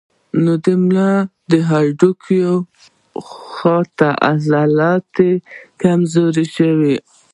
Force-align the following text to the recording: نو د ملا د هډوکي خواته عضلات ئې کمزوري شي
نو 0.43 0.53
د 0.65 0.67
ملا 0.83 1.11
د 1.51 1.53
هډوکي 1.69 2.39
خواته 3.29 4.09
عضلات 4.31 5.13
ئې 5.25 5.31
کمزوري 5.81 6.45
شي 6.55 6.69